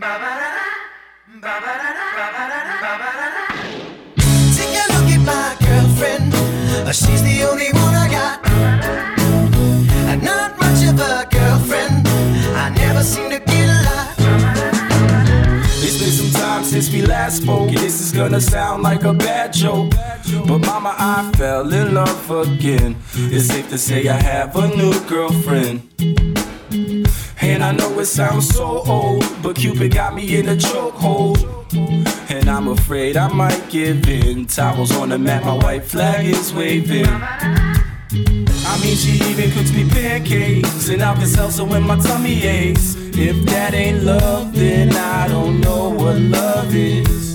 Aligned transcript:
Take 0.00 0.08
a 4.72 4.84
look 4.94 5.10
at 5.12 5.20
my 5.26 5.56
girlfriend. 5.60 6.32
Uh, 6.88 6.92
She's 6.92 7.22
the 7.22 7.42
only 7.44 7.70
one 7.72 7.94
I 7.94 8.08
got. 8.10 8.40
Uh, 8.46 10.16
Not 10.16 10.58
much 10.58 10.82
of 10.88 10.98
a 10.98 11.26
girlfriend. 11.30 12.08
I 12.56 12.70
never 12.70 13.02
seem 13.02 13.28
to 13.30 13.38
get 13.40 13.68
a 13.68 13.78
lot. 13.88 14.14
It's 15.84 15.98
been 15.98 16.10
some 16.10 16.30
time 16.40 16.64
since 16.64 16.90
we 16.90 17.02
last 17.02 17.42
spoke. 17.42 17.68
This 17.70 18.00
is 18.00 18.10
gonna 18.12 18.40
sound 18.40 18.82
like 18.82 19.04
a 19.04 19.12
bad 19.12 19.52
joke. 19.52 19.92
But 20.46 20.60
mama, 20.60 20.94
I 20.98 21.30
fell 21.36 21.70
in 21.74 21.92
love 21.92 22.30
again. 22.30 22.96
It's 23.14 23.48
safe 23.48 23.68
to 23.68 23.76
say 23.76 24.08
I 24.08 24.14
have 24.18 24.56
a 24.56 24.66
new 24.68 24.98
girlfriend. 25.06 25.82
And 27.42 27.64
I 27.64 27.72
know 27.72 27.98
it 27.98 28.06
sounds 28.06 28.48
so 28.48 28.82
old, 28.86 29.24
but 29.42 29.56
Cupid 29.56 29.94
got 29.94 30.14
me 30.14 30.36
in 30.38 30.48
a 30.48 30.56
chokehold. 30.56 31.38
And 32.30 32.48
I'm 32.48 32.68
afraid 32.68 33.16
I 33.16 33.28
might 33.32 33.68
give 33.70 34.08
in. 34.08 34.46
Towels 34.46 34.92
on 34.92 35.08
the 35.08 35.18
mat, 35.18 35.44
my 35.44 35.56
white 35.56 35.84
flag 35.84 36.26
is 36.26 36.52
waving. 36.52 37.06
I 37.06 38.78
mean, 38.82 38.96
she 38.96 39.12
even 39.30 39.50
cooks 39.52 39.72
me 39.72 39.88
pancakes 39.88 40.88
and 40.88 41.02
Alka 41.02 41.26
Seltzer 41.26 41.64
when 41.64 41.82
my 41.82 41.98
tummy 41.98 42.42
aches. 42.44 42.94
If 42.96 43.44
that 43.46 43.74
ain't 43.74 44.04
love, 44.04 44.54
then 44.54 44.94
I 44.94 45.28
don't 45.28 45.60
know 45.60 45.88
what 45.90 46.18
love 46.20 46.74
is. 46.74 47.29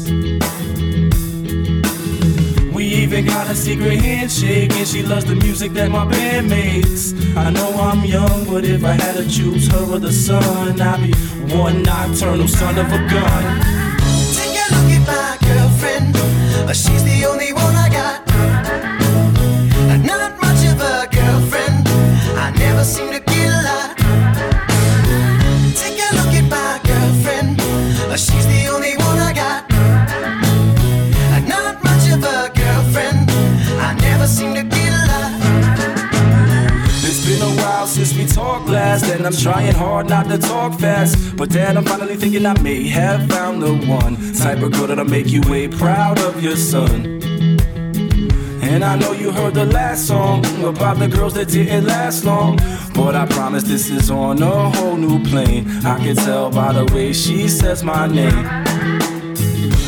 Even 3.06 3.26
got 3.26 3.48
a 3.48 3.54
secret 3.54 4.00
handshake, 4.00 4.72
and 4.74 4.88
she 4.88 5.04
loves 5.04 5.26
the 5.26 5.36
music 5.36 5.72
that 5.74 5.92
my 5.92 6.06
band 6.06 6.50
makes. 6.50 7.14
I 7.38 7.52
know 7.52 7.70
I'm 7.88 8.04
young, 8.04 8.46
but 8.46 8.66
if 8.66 8.84
I 8.84 8.94
had 8.94 9.16
to 9.18 9.30
choose 9.30 9.68
her 9.68 9.86
or 9.94 10.00
the 10.00 10.12
sun, 10.12 10.82
I'd 10.82 11.02
be 11.04 11.14
one 11.56 11.84
nocturnal 11.84 12.48
son 12.48 12.76
of 12.80 12.88
a 12.88 13.02
gun. 13.14 13.44
Take 14.34 14.58
a 14.58 14.66
look 14.74 14.90
at 14.98 15.04
my 15.06 15.38
girlfriend. 15.48 16.16
She's 16.76 17.04
the 17.04 17.26
only 17.30 17.54
one 17.54 17.65
and 39.26 39.34
I'm 39.34 39.42
trying 39.42 39.74
hard 39.74 40.08
not 40.08 40.28
to 40.28 40.38
talk 40.38 40.80
fast. 40.80 41.36
But 41.36 41.50
then 41.50 41.78
I'm 41.78 41.86
finally 41.86 42.16
thinking 42.16 42.46
I 42.46 42.60
may 42.62 42.88
have 42.90 43.28
found 43.30 43.62
the 43.62 43.74
one 43.88 44.16
type 44.34 44.62
of 44.62 44.72
girl 44.74 44.88
that'll 44.88 45.06
make 45.06 45.28
you 45.30 45.42
way 45.50 45.68
proud 45.68 46.20
of 46.20 46.44
your 46.44 46.56
son. 46.56 47.22
And 48.62 48.84
I 48.84 48.96
know 48.98 49.14
you 49.14 49.32
heard 49.32 49.54
the 49.54 49.66
last 49.66 50.08
song 50.08 50.46
about 50.64 51.00
the 51.00 51.08
girls 51.08 51.34
that 51.36 51.48
didn't 51.50 51.86
last 51.86 52.26
long. 52.26 52.58
But 52.94 53.16
I 53.16 53.26
promise 53.26 53.64
this 53.64 53.90
is 53.90 54.12
on 54.12 54.42
a 54.42 54.70
whole 54.72 54.96
new 54.96 55.24
plane. 55.24 55.68
I 55.86 55.98
can 55.98 56.16
tell 56.16 56.52
by 56.52 56.74
the 56.74 56.86
way 56.94 57.12
she 57.14 57.48
says 57.48 57.84
my 57.84 58.08
name. 58.08 58.46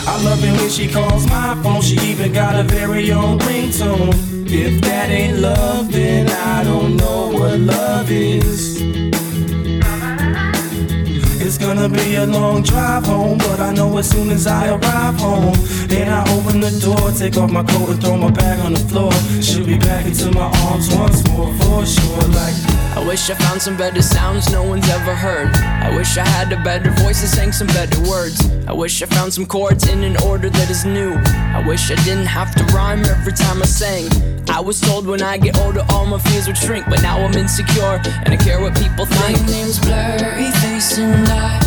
I 0.10 0.24
love 0.24 0.44
it 0.44 0.52
when 0.60 0.70
she 0.70 0.88
calls 0.92 1.28
my 1.28 1.60
phone. 1.62 1.82
She 1.82 1.98
even 2.12 2.34
got 2.34 2.56
a 2.56 2.64
very 2.64 3.12
own 3.12 3.40
ringtone. 3.40 4.16
If 4.50 4.82
that 4.82 5.10
ain't 5.10 5.40
love, 5.40 5.92
then 5.92 6.28
I 6.30 6.64
don't 6.64 6.96
know 6.96 7.30
what 7.34 7.60
love 7.60 8.10
is. 8.10 9.07
It's 11.68 11.76
gonna 11.76 11.90
be 11.90 12.16
a 12.16 12.26
long 12.26 12.64
drive 12.64 13.06
home, 13.06 13.40
but 13.40 13.60
I 13.60 13.74
know 13.74 13.98
as 13.98 14.10
soon 14.10 14.30
as 14.30 14.48
I 14.48 14.70
arrive 14.70 15.20
home, 15.20 15.54
then 15.88 16.08
I 16.08 16.22
open 16.32 16.62
the 16.62 16.72
door, 16.80 17.12
take 17.12 17.36
off 17.36 17.52
my 17.52 17.62
coat 17.62 17.90
and 17.90 18.02
throw 18.02 18.16
my 18.16 18.32
bag 18.32 18.62
on 18.62 18.72
the 18.72 18.80
floor. 18.80 19.12
She'll 19.42 19.66
be 19.66 19.78
back 19.78 20.06
into 20.06 20.32
my 20.32 20.50
arms 20.64 20.96
once 20.96 21.28
more, 21.28 21.54
for 21.56 21.86
sure. 21.86 22.24
Like 22.32 22.56
I 22.96 23.04
wish 23.06 23.30
I 23.30 23.36
found 23.36 23.62
some 23.62 23.76
better 23.76 24.02
sounds 24.02 24.50
no 24.50 24.64
one's 24.64 24.88
ever 24.88 25.14
heard. 25.14 25.54
I 25.58 25.94
wish 25.94 26.18
I 26.18 26.26
had 26.26 26.54
a 26.54 26.64
better 26.64 26.90
voice 27.04 27.20
and 27.20 27.30
sang 27.30 27.52
some 27.52 27.68
better 27.68 28.00
words. 28.10 28.50
I 28.66 28.72
wish 28.72 29.04
I 29.04 29.06
found 29.06 29.34
some 29.34 29.46
chords 29.46 29.90
in 29.90 30.06
an 30.06 30.16
order 30.24 30.50
that 30.50 30.70
is 30.70 30.86
new. 30.86 31.16
I 31.54 31.62
wish 31.68 31.92
I 31.92 31.96
didn't 32.06 32.28
have 32.28 32.56
to 32.56 32.64
rhyme 32.74 33.04
every 33.04 33.34
time 33.34 33.62
I 33.62 33.66
sang. 33.66 34.08
I 34.50 34.62
was 34.62 34.80
told 34.80 35.06
when 35.06 35.22
I 35.22 35.38
get 35.38 35.60
older 35.60 35.86
all 35.90 36.06
my 36.06 36.18
fears 36.20 36.48
would 36.48 36.58
shrink, 36.58 36.86
but 36.90 37.02
now 37.02 37.20
I'm 37.20 37.34
insecure 37.34 38.00
and 38.24 38.30
I 38.30 38.38
care 38.38 38.62
what 38.62 38.74
people 38.78 39.06
think. 39.06 39.42
My 39.42 39.48
name's 39.48 39.80
Blurry 39.80 40.50
Face 40.62 40.98
and 40.98 41.28
I 41.28 41.67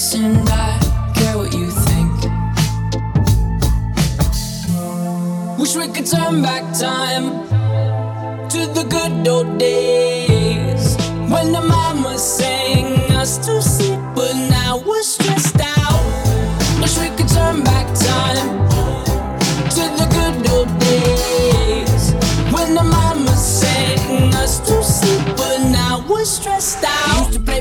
and 0.00 0.48
I 0.48 1.12
care 1.14 1.36
what 1.36 1.52
you 1.52 1.70
think. 1.70 2.16
Wish 5.58 5.76
we 5.76 5.88
could 5.88 6.06
turn 6.06 6.40
back 6.40 6.64
time 6.72 7.24
to 8.48 8.60
the 8.76 8.86
good 8.88 9.28
old 9.28 9.58
days 9.58 10.96
when 11.28 11.52
the 11.52 11.60
mama 11.60 12.16
sang 12.16 13.12
us 13.12 13.36
to 13.44 13.60
sleep, 13.60 14.00
but 14.14 14.32
now 14.48 14.82
we're 14.86 15.02
stressed 15.02 15.60
out. 15.60 16.02
Wish 16.80 16.96
we 16.98 17.10
could 17.16 17.28
turn 17.28 17.62
back 17.62 17.86
time 17.94 18.48
to 19.76 19.82
the 20.00 20.06
good 20.16 20.50
old 20.50 20.70
days 20.78 22.14
when 22.54 22.74
the 22.74 22.82
mama 22.82 23.36
sang 23.36 24.34
us 24.34 24.60
to 24.60 24.82
sleep, 24.82 25.36
but 25.36 25.58
now 25.70 26.02
we're 26.08 26.24
stressed 26.24 26.84
out. 26.84 26.89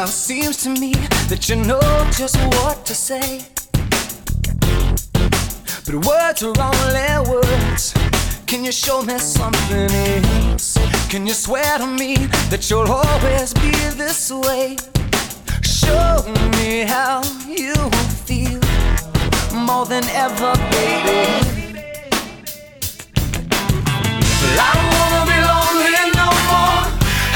Now 0.00 0.06
it 0.06 0.12
seems 0.12 0.56
to 0.62 0.70
me 0.70 0.92
that 1.28 1.50
you 1.50 1.56
know 1.56 1.78
just 2.10 2.36
what 2.56 2.86
to 2.86 2.94
say. 2.94 3.44
But 5.84 6.06
words 6.06 6.42
are 6.42 6.54
only 6.58 7.30
words. 7.30 7.92
Can 8.46 8.64
you 8.64 8.72
show 8.72 9.02
me 9.02 9.18
something 9.18 9.90
else? 9.90 10.78
Can 11.10 11.26
you 11.26 11.34
swear 11.34 11.76
to 11.76 11.86
me 11.86 12.16
that 12.48 12.70
you'll 12.70 12.90
always 12.90 13.52
be 13.52 13.72
this 14.00 14.30
way? 14.30 14.78
Show 15.60 16.24
me 16.56 16.84
how 16.88 17.20
you 17.46 17.74
feel 18.24 18.58
more 19.52 19.84
than 19.84 20.04
ever, 20.16 20.54
baby. 20.72 21.28
Well, 24.40 24.60
I 24.64 24.70
don't 24.76 24.92
wanna 24.96 25.22
be 25.28 25.38
lonely 25.50 25.94
no 26.16 26.28
more. 26.48 26.88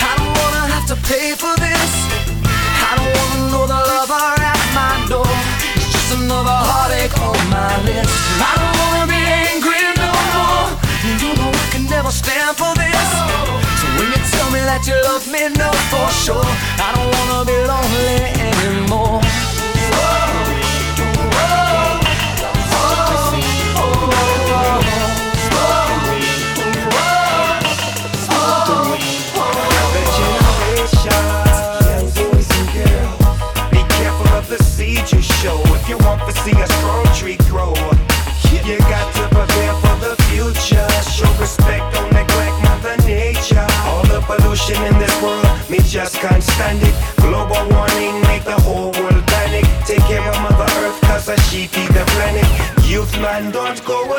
I 0.09 0.15
don't 0.17 0.35
wanna 0.41 0.65
have 0.73 0.87
to 0.89 0.97
pay 1.07 1.35
for 1.35 1.55
this. 1.61 2.04
I 2.95 2.97
don't 2.97 3.17
wanna 3.19 3.51
know 3.51 3.67
the 3.67 3.81
lover 3.91 4.31
at 4.39 4.63
my 4.79 4.95
door. 5.11 5.27
It's 5.75 5.91
just 5.91 6.15
another 6.15 6.59
heartache 6.71 7.17
on 7.19 7.35
my 7.51 7.75
list. 7.83 8.15
I 8.39 8.55
don't 8.61 8.77
wanna 8.83 9.07
be 9.11 9.19
angry 9.19 9.83
no 9.99 10.11
more. 10.35 10.67
You 11.03 11.35
know 11.35 11.51
I 11.51 11.67
can 11.75 11.85
never 11.91 12.13
stand 12.13 12.55
for 12.57 12.73
this. 12.79 13.09
So 13.81 13.87
when 13.99 14.07
you 14.15 14.21
tell 14.31 14.49
me 14.55 14.61
that 14.71 14.87
you 14.87 14.95
love 15.11 15.27
me, 15.27 15.43
no 15.59 15.71
for 15.91 16.07
sure. 16.23 16.51
I 16.79 16.89
don't 16.95 17.11
wanna 17.17 17.43
be 17.51 17.59
lonely 17.67 18.15
anymore. 18.47 19.54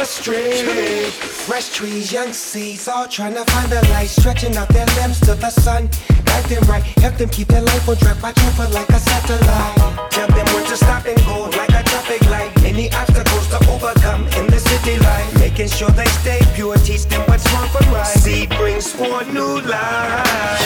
frustrated. 0.06 1.12
Fresh 1.14 1.70
trees, 1.74 2.12
young 2.12 2.32
seeds, 2.32 2.88
all 2.88 3.08
trying 3.08 3.34
to 3.34 3.44
find 3.46 3.72
the 3.72 3.82
light, 3.90 4.08
stretching 4.08 4.56
out 4.56 4.70
their 4.70 4.86
limbs 4.98 5.20
to 5.22 5.34
the 5.34 5.50
sun. 5.50 5.90
Guide 6.26 6.46
them 6.46 6.64
right, 6.70 6.84
help 7.02 7.16
them 7.16 7.30
keep 7.30 7.48
their 7.48 7.62
life 7.62 7.90
on 7.90 7.98
track, 7.98 8.22
watch 8.22 8.40
over 8.46 8.68
like 8.74 8.90
a 8.90 9.00
satellite. 9.00 10.12
Tell 10.12 10.28
them 10.28 10.46
where 10.54 10.66
to 10.66 10.78
stop 10.78 11.06
and 11.06 11.18
go, 11.26 11.50
like 11.58 11.70
a 11.70 11.82
traffic 11.84 12.22
light. 12.30 12.52
Any 12.64 12.92
obstacles 12.94 13.48
to 13.50 13.58
overcome 13.72 14.28
in 14.38 14.48
the 14.48 14.60
city 14.60 15.00
life, 15.00 15.40
making 15.40 15.70
sure 15.70 15.90
they 15.90 16.10
stay 16.22 16.40
pure, 16.54 16.78
teach 16.78 17.06
them 17.06 17.22
what's 17.28 17.52
wrong 17.54 17.68
for 17.70 17.84
right. 17.90 18.06
Seed 18.06 18.50
brings 18.58 18.92
forth 18.92 19.28
new 19.34 19.62
life. 19.62 20.62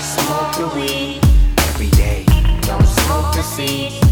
Smoke 0.00 0.50
the 0.58 0.66
weed 0.74 1.20
every 1.68 1.90
day. 1.90 2.24
Don't 2.62 2.86
smoke 2.86 3.34
the 3.34 3.42
seeds. 3.42 4.07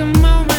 a 0.00 0.04
moment. 0.04 0.57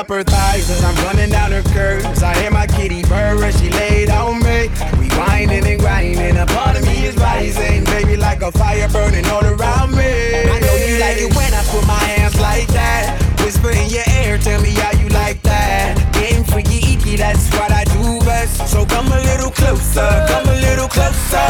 up 0.00 0.08
her 0.08 0.24
thighs 0.24 0.70
as 0.70 0.82
I'm 0.82 0.96
running 1.04 1.28
down 1.28 1.52
her 1.52 1.62
curves. 1.76 2.22
I 2.22 2.32
hear 2.40 2.50
my 2.50 2.66
kitty 2.66 3.02
purr 3.02 3.36
as 3.44 3.60
she 3.60 3.68
laid 3.68 4.08
on 4.08 4.40
me. 4.40 4.72
We 4.96 5.12
whining 5.12 5.66
and 5.66 5.78
grinding, 5.78 6.38
a 6.38 6.46
part 6.46 6.78
of 6.78 6.86
me 6.86 7.04
is 7.04 7.16
rising, 7.18 7.84
baby, 7.84 8.16
like 8.16 8.40
a 8.40 8.50
fire 8.50 8.88
burning 8.88 9.26
all 9.26 9.44
around 9.44 9.92
me. 9.92 10.48
I 10.48 10.58
know 10.58 10.74
you 10.88 10.96
like 11.04 11.18
it 11.20 11.28
when 11.36 11.52
I 11.52 11.62
put 11.68 11.86
my 11.86 12.00
hands 12.16 12.40
like 12.40 12.68
that. 12.68 13.20
Whisper 13.44 13.72
in 13.72 13.90
your 13.90 14.08
ear, 14.24 14.38
tell 14.38 14.62
me 14.62 14.70
how 14.70 14.92
you 14.98 15.08
like 15.10 15.42
that. 15.42 15.92
Getting 16.14 16.44
freaky, 16.44 16.80
eaky, 16.80 17.16
that's 17.18 17.52
what 17.52 17.70
I 17.70 17.84
do 17.84 18.24
best. 18.24 18.72
So 18.72 18.86
come 18.86 19.12
a 19.12 19.20
little 19.20 19.50
closer, 19.50 20.08
come 20.32 20.48
a 20.48 20.56
little 20.64 20.88
closer. 20.88 21.44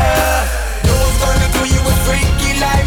No 0.90 0.94
one's 0.98 1.18
gonna 1.22 1.48
do 1.54 1.62
you 1.70 1.80
a 1.86 1.94
freaky 2.02 2.58
like. 2.58 2.79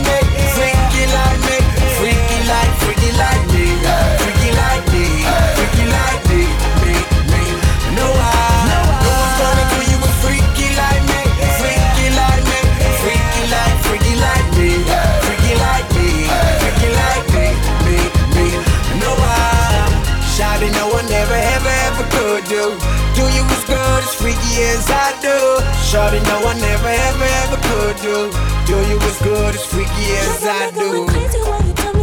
Gotta 26.13 26.25
know 26.27 26.47
I 26.47 26.53
never, 26.59 26.89
ever, 26.89 27.25
ever 27.41 27.57
could 27.67 27.97
do. 28.03 28.31
Do 28.67 28.75
you 28.87 28.99
as 28.99 29.19
good 29.23 29.55
as 29.55 29.65
freaky 29.65 30.13
as 30.13 30.45
I 30.45 30.69
do. 30.69 32.02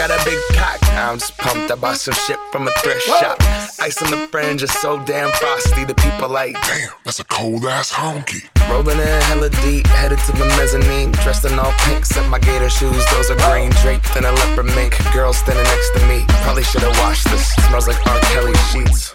Got 0.00 0.10
a 0.10 0.24
big 0.24 0.40
cock. 0.56 0.78
I'm 0.96 1.18
just 1.18 1.36
pumped. 1.36 1.70
I 1.70 1.74
bought 1.74 1.98
some 1.98 2.14
shit 2.14 2.38
from 2.50 2.66
a 2.66 2.70
thrift 2.80 3.02
shop. 3.02 3.36
Ice 3.80 4.00
on 4.00 4.10
the 4.10 4.28
fringe 4.28 4.62
is 4.62 4.72
so 4.72 4.98
damn 5.04 5.30
frosty. 5.32 5.84
The 5.84 5.94
people 5.94 6.30
like, 6.30 6.54
Damn, 6.54 6.88
that's 7.04 7.20
a 7.20 7.24
cold 7.24 7.66
ass 7.66 7.92
honky. 7.92 8.48
rolling 8.70 8.98
in 8.98 9.20
hella 9.28 9.50
deep, 9.60 9.86
headed 9.88 10.18
to 10.20 10.32
the 10.32 10.46
mezzanine. 10.56 11.12
Dressed 11.12 11.44
in 11.44 11.58
all 11.58 11.74
pink, 11.84 12.06
set 12.06 12.26
my 12.30 12.38
gator 12.38 12.70
shoes. 12.70 13.04
Those 13.12 13.30
are 13.30 13.40
green, 13.50 13.72
draped 13.82 14.16
in 14.16 14.24
a 14.24 14.32
leopard 14.32 14.72
mink. 14.74 14.96
Girl 15.12 15.34
standing 15.34 15.64
next 15.64 15.90
to 15.96 16.00
me. 16.08 16.24
Probably 16.44 16.62
should 16.62 16.82
have 16.82 16.96
washed 17.00 17.28
this. 17.28 17.52
Smells 17.68 17.86
like 17.86 18.00
R. 18.06 18.18
Kelly 18.32 18.56
sheets. 18.72 19.14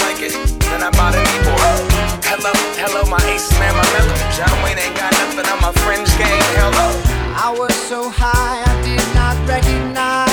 blanket. 0.21 0.59
Then 0.61 0.83
I 0.83 0.89
bought 0.91 1.15
a 1.15 1.23
keyboard. 1.23 1.91
Hello, 2.25 2.51
hello, 2.77 3.09
my 3.09 3.21
ace 3.29 3.51
man, 3.59 3.75
my 3.75 3.83
mellow. 3.93 4.15
John 4.35 4.63
Wayne 4.63 4.79
ain't 4.79 4.95
got 4.95 5.11
nothing 5.13 5.45
on 5.51 5.61
my 5.61 5.71
fringe 5.83 6.09
game. 6.17 6.43
Hello. 6.57 6.87
I 7.35 7.53
was 7.57 7.73
so 7.73 8.09
high 8.09 8.61
I 8.61 8.81
did 8.83 9.03
not 9.15 9.35
recognize 9.47 10.30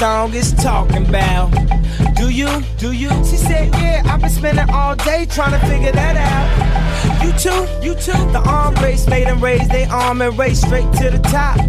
song 0.00 0.32
is 0.32 0.54
talking 0.54 1.06
about. 1.06 1.50
Do 2.16 2.30
you? 2.30 2.48
Do 2.78 2.92
you? 2.92 3.10
She 3.22 3.36
said, 3.36 3.68
Yeah, 3.74 4.02
I've 4.06 4.22
been 4.22 4.30
spending 4.30 4.70
all 4.70 4.96
day 4.96 5.26
trying 5.26 5.52
to 5.52 5.66
figure 5.66 5.92
that 5.92 6.16
out. 6.16 7.22
You 7.22 7.32
too? 7.32 7.86
You 7.86 7.94
too? 7.96 8.32
The 8.32 8.42
arm 8.46 8.74
race 8.76 9.06
made 9.06 9.26
them 9.26 9.44
raise 9.44 9.68
their 9.68 9.90
arm 9.90 10.22
and 10.22 10.38
race 10.38 10.62
straight 10.62 10.90
to 10.94 11.10
the 11.10 11.18
top. 11.18 11.60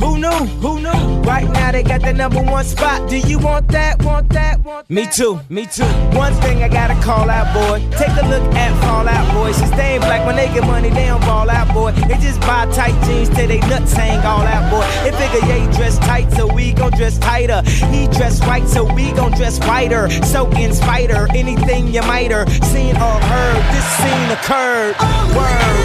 Who 0.00 0.16
knew? 0.16 0.46
Who 0.64 0.80
knew? 0.80 1.20
Right 1.24 1.46
now 1.50 1.72
they 1.72 1.82
got 1.82 2.00
the 2.00 2.14
number 2.14 2.42
one 2.42 2.64
spot. 2.64 3.06
Do 3.10 3.18
you 3.18 3.38
want 3.38 3.68
that? 3.68 4.02
Want 4.02 4.30
that? 4.30 4.53
Me 4.88 5.06
too. 5.06 5.38
Me 5.50 5.66
too. 5.66 5.84
One 6.16 6.32
thing 6.40 6.62
I 6.62 6.68
gotta 6.68 6.94
call 7.02 7.28
out, 7.28 7.52
boy. 7.52 7.80
Take 7.98 8.16
a 8.16 8.26
look 8.26 8.42
at 8.54 8.72
Fallout 8.80 9.34
Boy. 9.34 9.52
Since 9.52 9.70
they 9.72 9.94
ain't 9.94 10.02
black, 10.02 10.24
when 10.26 10.36
they 10.36 10.46
get 10.46 10.64
money, 10.64 10.88
they 10.88 11.06
don't 11.06 11.22
fall 11.24 11.50
out, 11.50 11.72
boy. 11.74 11.92
They 11.92 12.16
just 12.16 12.40
buy 12.40 12.64
tight 12.72 12.98
jeans 13.04 13.28
till 13.28 13.46
they 13.46 13.60
nuts 13.60 13.92
hang 13.92 14.24
all 14.24 14.40
out, 14.40 14.70
boy. 14.70 14.86
They 15.02 15.12
figure, 15.18 15.46
yeah, 15.46 15.66
he 15.66 15.76
dress 15.76 15.98
tight, 15.98 16.30
so 16.32 16.46
we 16.46 16.72
gon' 16.72 16.92
dress 16.92 17.18
tighter. 17.18 17.60
He 17.92 18.06
dress 18.06 18.40
white, 18.40 18.66
so 18.66 18.90
we 18.94 19.12
gon' 19.12 19.32
dress 19.32 19.58
whiter. 19.60 20.08
So 20.24 20.50
in 20.52 20.72
spider, 20.72 21.26
anything 21.34 21.88
you 21.88 22.00
might 22.02 22.30
have 22.30 22.48
seen 22.64 22.96
or 22.96 23.20
heard, 23.20 23.62
this 23.74 23.86
scene 23.98 24.30
occurred. 24.30 24.96
Word. 25.36 25.83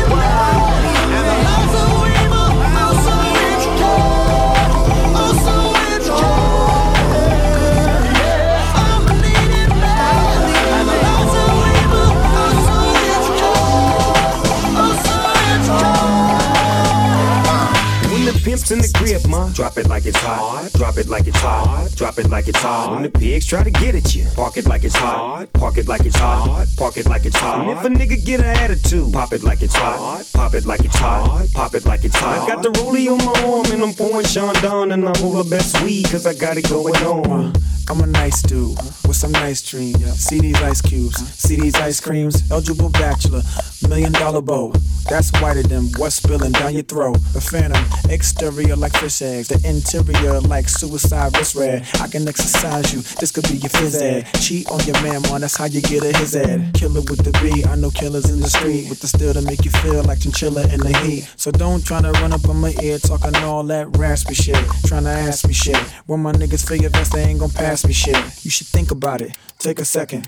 Pimp's 18.69 18.86
in 18.86 18.91
the 18.91 18.97
crib, 18.99 19.27
ma, 19.27 19.49
drop 19.49 19.77
it 19.77 19.88
like 19.88 20.05
it's 20.05 20.17
hot. 20.17 20.69
Drop 20.73 20.97
it 20.97 21.08
like 21.08 21.27
it's 21.27 21.39
hot. 21.39 21.89
Drop 21.95 22.19
it 22.19 22.29
like 22.29 22.47
it's 22.47 22.60
hot. 22.60 22.93
When 22.93 23.03
the 23.03 23.10
pigs 23.10 23.47
try 23.47 23.63
to 23.63 23.71
get 23.71 23.95
at 23.95 24.13
you, 24.13 24.27
park 24.36 24.58
it 24.58 24.67
like 24.67 24.84
it's 24.84 24.95
hot. 24.95 25.51
Park 25.53 25.77
it 25.77 25.88
like 25.88 26.05
it's 26.05 26.15
hot. 26.15 26.67
Park 26.77 26.97
it 26.97 27.08
like 27.08 27.25
it's 27.25 27.36
hot. 27.36 27.62
And 27.62 27.71
if 27.71 27.84
a 27.84 27.89
nigga 27.89 28.23
get 28.23 28.41
an 28.41 28.45
attitude, 28.45 29.12
pop 29.12 29.34
it 29.34 29.43
like 29.43 29.62
it's 29.63 29.75
hot. 29.75 30.23
Pop 30.34 30.53
it 30.53 30.65
like 30.65 30.82
it's 30.86 30.97
hot. 30.97 31.47
Pop 31.53 31.73
it 31.73 31.86
like 31.86 32.03
it's 32.03 32.15
hot. 32.15 32.43
I 32.43 32.53
got 32.53 32.62
the 32.62 32.69
rollie 32.69 33.10
on 33.10 33.17
my 33.25 33.51
arm 33.51 33.65
and 33.71 33.82
I'm 33.82 33.93
pouring 33.93 34.25
Sean 34.25 34.53
down 34.55 34.91
and 34.91 35.08
I'm 35.08 35.23
all 35.23 35.41
the 35.41 35.49
best 35.49 35.82
weed 35.82 36.05
cause 36.10 36.27
I 36.27 36.34
got 36.36 36.58
it 36.58 36.69
going 36.69 36.95
on. 36.97 37.47
Uh, 37.47 37.60
I'm 37.89 38.01
a 38.01 38.05
nice 38.05 38.43
dude 38.43 38.77
with 39.08 39.15
some 39.15 39.32
nice 39.32 39.63
dreams. 39.63 39.97
See 40.23 40.39
these 40.39 40.62
ice 40.62 40.79
cubes, 40.79 41.17
see 41.34 41.55
these 41.60 41.73
ice 41.75 41.99
creams. 41.99 42.49
Eligible 42.51 42.89
bachelor, 42.89 43.41
million 43.88 44.12
dollar 44.12 44.41
bow. 44.41 44.73
That's 45.10 45.32
whiter 45.41 45.63
than 45.63 45.86
what's 45.97 46.15
spilling 46.15 46.51
down 46.51 46.75
your 46.75 46.84
throat. 46.84 47.17
A 47.36 47.41
phantom, 47.41 47.84
exterior 48.12 48.59
like 48.67 48.93
fish 48.93 49.22
eggs, 49.22 49.48
the 49.48 49.60
interior 49.67 50.39
like 50.41 50.69
suicide 50.69 51.36
wrist 51.38 51.56
red. 51.56 51.88
I 52.02 52.08
can 52.08 52.28
exercise 52.28 52.93
you, 52.93 53.02
this 53.19 53.32
could 53.32 53.48
be 53.48 53.56
your 53.56 53.69
phys 53.69 54.02
ed. 54.02 54.28
Cheat 54.41 54.69
on 54.69 54.80
your 54.86 55.02
man, 55.02 55.22
man, 55.24 55.41
that's 55.41 55.58
how 55.58 55.65
you 55.65 55.82
get 55.82 56.04
a 56.04 56.17
his 56.17 56.36
ed. 56.36 56.74
Killer 56.74 57.02
with 57.02 57.24
the 57.24 57.32
B, 57.41 57.63
I 57.65 57.76
know 57.76 57.91
killers 57.91 58.30
in 58.30 58.39
the 58.39 58.50
street 58.50 58.89
with 58.89 59.00
the 59.00 59.08
steel 59.08 59.34
to 59.34 59.41
make 59.41 59.65
you 59.65 59.72
feel 59.72 60.04
like 60.04 60.19
chinchilla 60.19 60.63
in 60.74 60.80
the 60.80 60.95
heat. 61.00 61.30
So 61.38 61.52
don't 61.52 61.86
try 61.86 62.02
to 62.02 62.12
run 62.13 62.34
up 62.34 62.48
on 62.48 62.58
my 62.58 62.74
ear 62.82 63.00
talking 63.00 63.36
all 63.38 63.63
that 63.63 63.98
raspy 63.98 64.34
shit. 64.34 64.58
Trying 64.86 65.04
to 65.04 65.10
ask 65.10 65.48
me 65.48 65.54
shit. 65.54 65.78
When 66.06 66.22
my 66.22 66.32
niggas 66.32 66.69
your 66.80 66.89
vest, 66.89 67.13
they 67.13 67.24
ain't 67.24 67.39
gon' 67.39 67.50
pass 67.50 67.86
me 67.86 67.93
shit. 67.93 68.17
You 68.43 68.52
should 68.52 68.67
think 68.67 68.91
about 68.91 69.22
it, 69.22 69.38
take 69.58 69.80
a 69.80 69.86
second. 69.86 70.28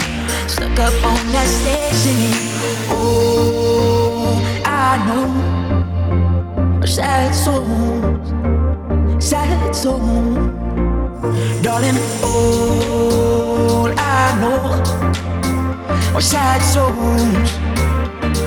stuck 0.61 0.79
up 0.79 0.93
on 1.03 1.31
that 1.31 1.47
station. 1.47 2.17
Oh, 2.91 4.41
I 4.65 4.97
know 5.07 6.85
sad 6.85 7.33
souls, 7.33 8.29
sad 9.23 9.75
souls, 9.75 10.37
darling. 11.63 11.97
All 12.23 13.87
I 13.97 14.37
know 14.41 14.59
are 16.15 16.21
sad 16.21 16.61
souls, 16.61 17.49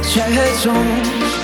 sad 0.06 0.56
souls. 0.56 1.43